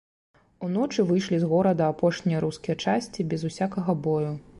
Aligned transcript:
Уночы 0.67 1.03
выйшлі 1.09 1.37
з 1.43 1.49
горада 1.51 1.89
апошнія 1.93 2.39
рускія 2.45 2.75
часці 2.87 3.27
без 3.35 3.41
усякага 3.51 3.97
бою. 4.09 4.33